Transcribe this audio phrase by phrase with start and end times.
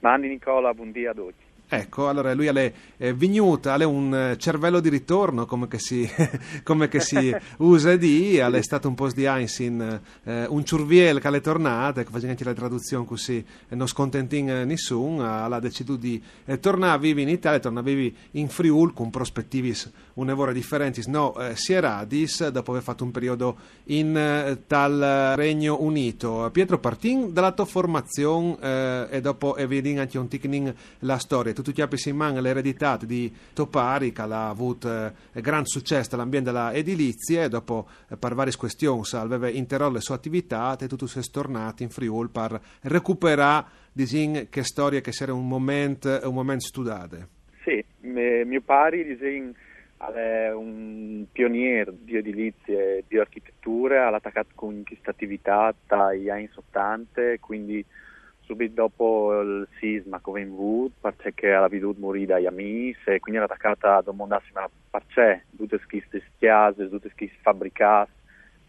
[0.00, 1.45] Mandi Nicola, buondì a tutti.
[1.68, 6.08] Ecco, allora lui è eh, vignuta, ha un eh, cervello di ritorno, come che si,
[6.62, 11.28] come che si usa di, è stato un po' di Einstein, eh, un ciurviel che
[11.28, 16.22] è tornata, che faceva anche la traduzione così, e non scontentin nessuno, ha deciso di
[16.44, 19.74] eh, tornare a vivere in Italia, tornare a vivere in Friul con prospettivi
[20.14, 23.56] un'evore differenti, no, eh, Sieradis, dopo aver fatto un periodo
[23.86, 26.48] in eh, tal Regno Unito.
[26.52, 31.52] Pietro Partin, dalla tua formazione eh, e dopo e vedi anche un ticning la storia
[31.56, 34.88] tutto chiappi in mano l'eredità di Topari che ha avuto
[35.32, 40.00] eh, gran successo nell'ambiente della edilizia e dopo eh, per varie questioni aveva interrotto le
[40.00, 45.12] sue attività e tutto si è stornato in Friuli per recuperare disin, che storie che
[45.12, 47.28] sarebbero un momento, un momento studiate.
[47.64, 49.52] Sì, mio pari disin,
[49.98, 56.48] è un pioniere di edilizie e di architettura, ha attaccato con questa attività dagli anni
[56.54, 57.84] 80, quindi
[58.46, 63.40] subito dopo il sisma che è venuto, perché era veduto morire dagli amici e quindi
[63.40, 68.10] era attaccata a domandarsi ma perché tutte queste chiese, tutte queste fabbricate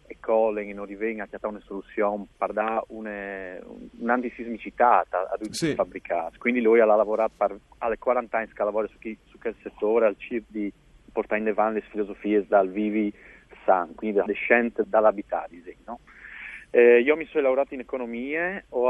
[0.07, 3.57] e cose non arrivano a una soluzione per dare una,
[3.99, 5.73] un'antisismicità a tutte sì.
[5.75, 6.37] fabbricate.
[6.37, 10.07] Quindi lui ha lavorato per, alle 40 anni che lavora su, chi, su quel settore
[10.07, 10.71] al CIR di
[11.11, 13.13] portare in avanti le filosofie dal vivi
[13.65, 15.49] san, quindi dalle scienze dall'abitare,
[15.85, 15.99] no?
[16.69, 18.89] Eh, io mi sono laureato in economia, ho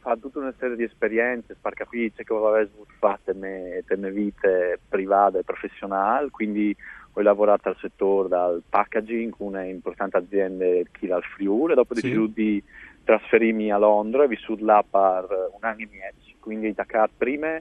[0.00, 5.38] fatto tutta una serie di esperienze per capire che avevo fatto nelle mie vite private
[5.38, 6.76] e professionali, quindi
[7.14, 10.64] ho lavorato al settore del packaging con un'importante azienda
[10.96, 12.02] qui al Friuli, dopo sì.
[12.02, 12.62] deciso di
[13.04, 17.58] trasferirmi a Londra e vissuto là per un anno e mezzo, quindi da Dakar prima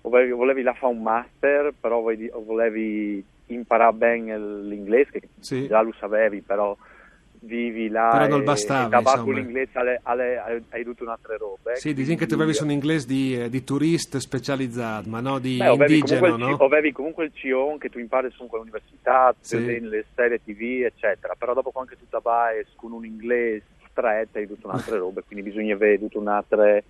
[0.00, 5.66] volevi, volevi là fare un master, però volevi imparare bene l'inglese, che sì.
[5.66, 6.76] già lo sapevi, però
[7.46, 11.76] vivi là però non bastava e tabacco l'inglese alle, alle, hai tutto un'altra roba eh?
[11.76, 15.56] sì dicono che tu avevi un inglese di, eh, di turista specializzato ma no di
[15.56, 16.56] Beh, indigeno no?
[16.56, 19.80] avevi comunque il CION che tu impari su quell'università sì.
[19.80, 24.66] le serie tv eccetera però dopo quando tu vai con un inglese stretto hai tutta
[24.66, 26.82] un'altra roba quindi bisogna avere tutta un'altra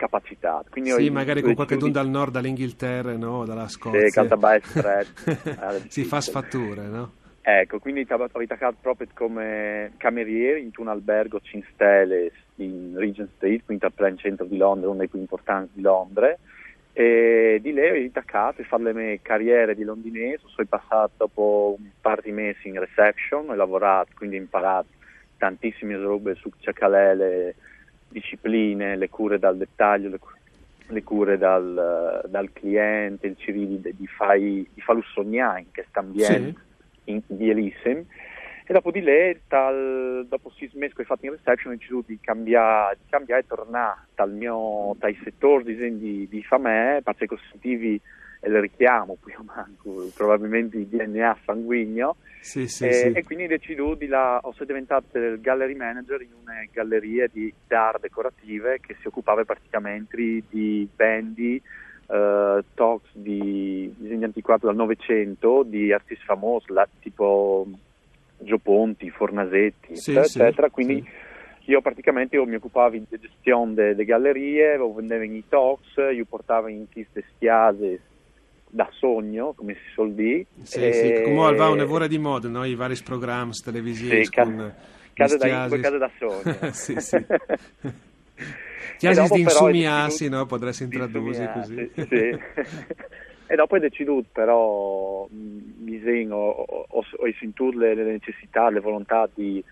[0.00, 0.64] capacità.
[0.70, 3.44] Quindi sì, magari con qualche dun dal nord, dall'Inghilterra, no?
[3.44, 4.06] dalla Scozia.
[4.06, 5.36] Sì, Caltabai stretto.
[5.88, 7.12] si fa sfatture, no?
[7.42, 13.64] Ecco, quindi ho lavorato proprio come cameriere in un albergo 5 stelle in Regent Street,
[13.64, 16.36] quindi al centro di Londra, uno dei più importanti di Londra.
[16.92, 21.76] E di lì ho iniziato a fare le mie carriere di londinese, sono passato dopo
[21.78, 24.88] un par di mesi in reception, ho lavorato, quindi ho imparato
[25.38, 27.54] tantissime robe su cercare le
[28.08, 30.18] discipline, le cure dal dettaglio, le,
[30.88, 33.36] le cure dal, dal, cliente, il
[33.78, 36.60] di, di, fai, di farlo sognare in questo ambiente.
[36.60, 36.68] Sì
[37.10, 37.50] in, di
[38.70, 42.04] e dopo di lei, tal, dopo sei mesi che ho fatto in reception, ho deciso
[42.06, 47.26] di cambiare, di cambiare e tornare dal mio, dai settori disegni di, di famè, perché
[47.50, 48.00] sentivi
[48.42, 53.06] il richiamo, più o meno, probabilmente di DNA sanguigno, sì, sì, e, sì.
[53.08, 58.00] e, quindi decido di la, ho diventato il gallery manager in una galleria di art
[58.00, 61.60] decorative che si occupava praticamente di bendi
[62.10, 67.66] uh, talks di disegni antiquati dal Novecento di artisti famosi, la, tipo
[68.38, 70.66] Gio Ponti, Fornasetti, sì, eccetera.
[70.66, 71.04] Sì, Quindi
[71.62, 71.70] sì.
[71.70, 76.86] io praticamente io mi occupavo di gestione delle gallerie, vendevo i talks, io portavo in
[76.90, 78.00] queste stiase
[78.68, 80.46] da sogno, come si suol dire.
[80.62, 80.92] Sì, e...
[80.92, 82.64] sì, come va un'evora di moda, no?
[82.64, 84.74] i vari programmi televisivi sì, con...
[85.12, 86.56] Cade da, cade da sogno.
[86.72, 87.26] sì, sì.
[88.98, 90.46] Chiasi di insumiassi, no?
[90.46, 91.90] Potresti introdurre così.
[91.94, 92.38] Sì.
[93.46, 99.28] e dopo hai deciso però, disegno, ho, ho, ho sentito le, le, necessità, le volontà
[99.32, 99.62] di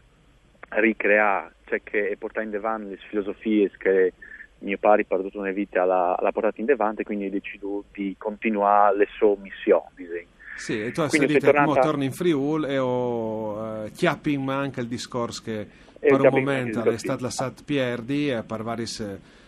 [0.70, 4.12] ricreare, cioè che portare in avanti le filosofie che
[4.60, 8.96] mio padre per una vita l'ha, l'ha portata in avanti, quindi ho deciso di continuare
[8.96, 10.26] le sue missioni.
[10.58, 11.80] Sì, e tu hai detto tornata...
[11.80, 15.66] torni in Friul e ho uh, chiapping ma anche il discorso che
[16.00, 18.86] e per un momento è stato lasciato perdi per varie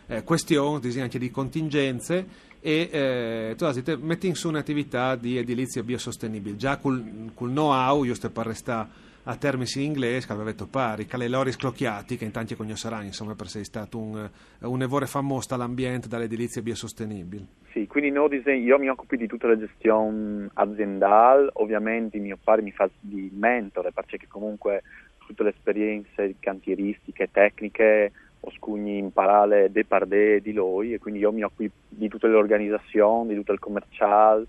[0.08, 5.82] eh, questioni anche di contingenze e eh, tu detto metti in su un'attività di edilizia
[5.82, 6.56] biosostenibile.
[6.56, 8.88] Già col, col know-how giusto per restare
[9.24, 13.04] a termini in inglese, che aveva detto pari, che le sclocchiati, che in tanti conosceranno,
[13.04, 14.28] insomma, per sei stato un,
[14.60, 17.46] un evore famoso dall'ambiente, dall'edilizia biosostenibile.
[17.72, 22.72] Sì, quindi no io mi occupo di tutta la gestione aziendale, ovviamente mio padre mi
[22.72, 24.82] fa di mentore, perché comunque
[25.18, 31.30] tutte le esperienze cantieristiche, tecniche, ho scugni imparare de pardè di lui, e quindi io
[31.30, 34.46] mi occupo di tutte le organizzazioni, di tutto il commerciale,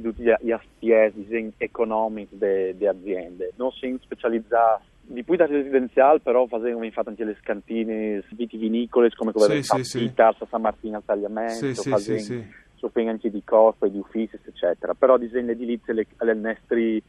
[0.00, 3.52] e tutti gli aspetti economici delle aziende.
[3.56, 9.32] Non si specializza di più da residenziale, però facendo infatti anche le scantine vitivinicole, come
[9.32, 10.14] quelle sì, sì, sì.
[10.14, 12.98] Tarsa San Martino al tagliamento, sì, sì, sì, sì.
[13.08, 14.94] anche di corpo e di uffici, eccetera.
[14.94, 17.02] Però disegno edilizio le, le nostre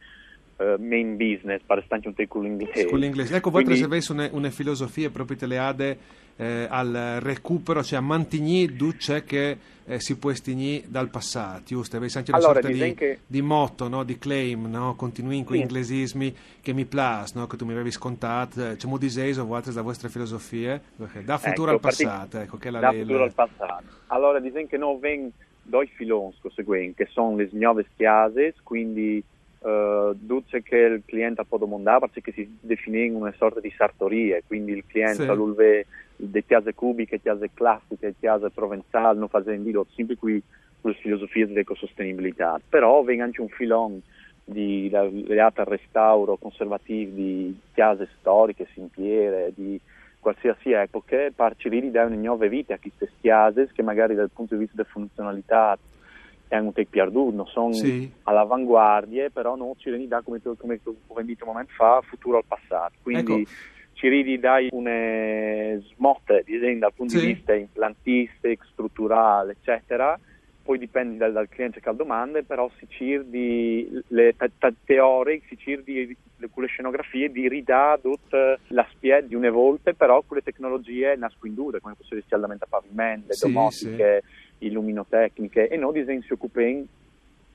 [0.80, 2.86] main business, pare stanche un tempo l'inglese.
[2.86, 3.36] Con l'inglese.
[3.36, 3.84] Ecco, voi Quindi...
[3.84, 5.98] avete una, una filosofia proprio te le ade
[6.38, 11.98] eh, al recupero, cioè a mantenere duce che eh, si può estinire dal passato, giusto?
[11.98, 13.19] Avete anche una allora, sorta di, che...
[13.28, 14.04] di, motto, no?
[14.04, 14.96] di claim, no?
[14.96, 15.62] continui con sì.
[15.62, 17.48] inglesismi che mi piace, no?
[17.48, 20.81] che tu mi avevi scontato, eh, c'è mo diseso voi da vostre filosofie,
[21.24, 23.84] da futuro ecco, al passato, ecco, che la Da lei, futuro al passato.
[24.08, 25.31] Allora, dicono che non vengono
[25.63, 29.24] due filoni seguenti, che sono le nuove chiese, quindi
[29.62, 34.72] Uh, duce che il cliente può domandare perché si definisce una sorta di sartorie, quindi
[34.72, 35.30] il cliente sì.
[35.30, 35.86] all'ulve
[36.16, 40.42] le chiese cubiche, chiese classiche, chiese provenzali, non facendo sempre qui
[40.81, 44.02] le filosofie dell'ecosostenibilità, però venga anche un filone
[44.44, 49.80] di legate al restauro conservativo di chiese storiche, simpiere, di
[50.19, 54.31] qualsiasi epoca, per cercare di dare una nuova vita a queste chiese che magari dal
[54.31, 55.78] punto di vista della funzionalità
[56.56, 58.12] hanno un perduto, non sono sì.
[58.24, 62.94] all'avanguardia, però non ci rendiamo, come, come ho detto un momento fa, futuro al passato.
[63.01, 63.51] Quindi ecco
[64.01, 66.44] ci ridi dai una smotte
[66.80, 67.25] dal punto sì.
[67.25, 70.19] di vista implantistico, strutturale, eccetera.
[70.63, 75.57] Poi dipende dal, dal cliente che ha domande, però si cerca le t- teoriche, si
[75.57, 76.15] cerca
[76.51, 81.15] con le scenografie di ridare tutta la spie di una volta, però con le tecnologie
[81.15, 84.50] nascondute, come fosse il riscaldamento a pavimento, sì, domotiche, sì.
[84.62, 86.86] Illuminotecniche, e noi disegni si occupano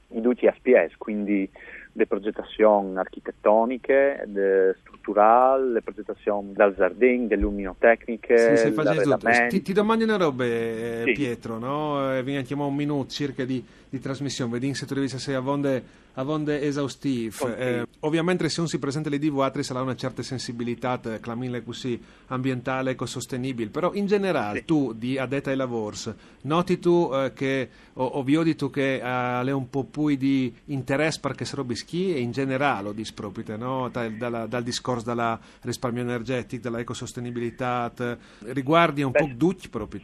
[0.08, 1.49] di tutti gli SPS, quindi
[1.97, 9.73] le progettazioni architettoniche, le strutturali, le progettazioni dal giardino, delle luminotecniche, sì, sì, ti, ti
[9.73, 11.12] domando una roba, eh, sì.
[11.12, 12.14] Pietro, no?
[12.14, 15.84] Eh, chiamiamo un minuto circa di, di trasmissione, vediamo se tu devi essere a vonde,
[16.14, 17.56] a vonde esaustive.
[17.56, 22.00] Eh, ovviamente se non si presenta le DV sarà una certa sensibilità, eh, clamile così,
[22.26, 25.96] ambientale, ecosostenibile, però in generale tu di addetta ai lavori,
[26.42, 31.20] noti tu eh, che, o, o vi tu che hai un po' più di interesse
[31.20, 33.88] perché sarebbe rischi e in generale dispropite no?
[33.88, 37.92] dal, dal, dal, discorso della risparmio energetico, della ecosostenibilità,
[38.40, 39.18] riguardi un Beh.
[39.18, 40.00] po' tutti proprio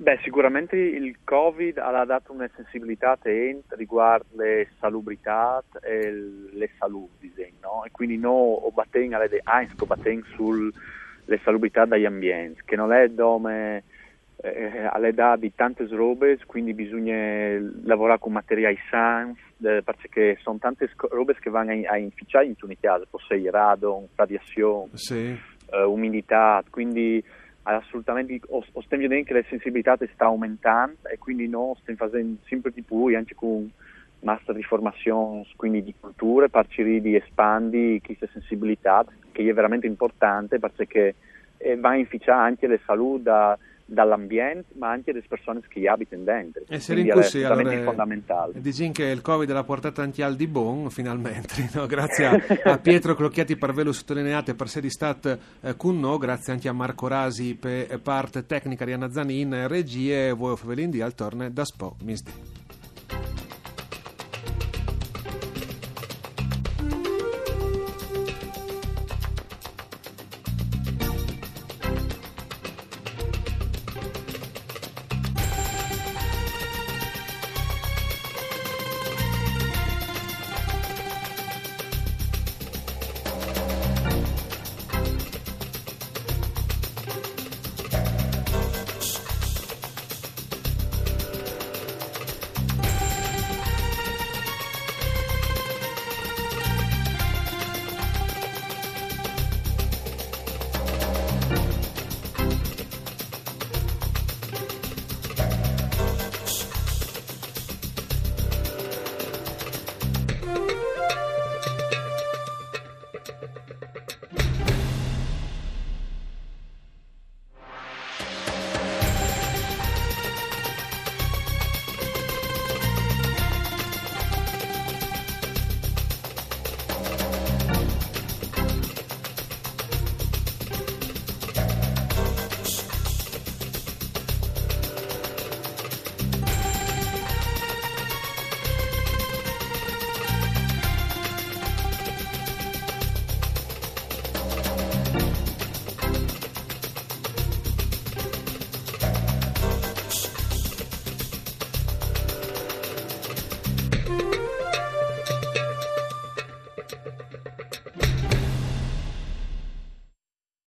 [0.00, 3.18] Beh, sicuramente il Covid ha dato una sensibilità
[3.68, 6.10] riguardo le salubrità e
[6.52, 7.30] le salubri,
[7.60, 7.84] no?
[7.84, 9.28] E quindi noi abbattiamo alle
[10.34, 13.82] sulle salubrità degli ambienti, che non è dove
[14.36, 20.88] eh, all'età di tante robe, quindi bisogna lavorare con materiali sani, eh, perché sono tante
[21.10, 25.38] robe che vanno a, a inficiare in una casa, possei radon, radiazione, sì.
[25.72, 27.22] eh, umidità, quindi
[27.62, 32.72] assolutamente ho stiamo vedendo che la sensibilità sta aumentando e quindi noi stiamo facendo sempre
[32.72, 33.70] di più anche con
[34.20, 39.86] master di formazione quindi di culture per cercare di espandi questa sensibilità che è veramente
[39.86, 41.14] importante perché
[41.58, 43.58] eh, va a inficiare anche la salute
[43.90, 46.62] dall'ambiente ma anche delle persone che abitano dentro.
[46.68, 48.60] E se così, allora, fondamentale.
[48.60, 51.86] Dici che il Covid l'ha portato anche al di buon, finalmente, no?
[51.86, 52.40] grazie a,
[52.72, 56.72] a, Pietro Clocchiati per averlo sottolineato per essere stato eh, con noi, grazie anche a
[56.72, 61.96] Marco Rasi per parte tecnica di Anna Zanin, regie, voi Fevelindi al torne da Spo
[62.02, 62.59] Misdi.